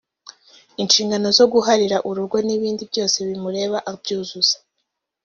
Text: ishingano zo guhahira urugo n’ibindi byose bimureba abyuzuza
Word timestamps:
ishingano 0.83 1.27
zo 1.37 1.45
guhahira 1.53 1.97
urugo 2.09 2.37
n’ibindi 2.47 2.81
byose 2.91 3.17
bimureba 3.27 3.77
abyuzuza 3.91 4.55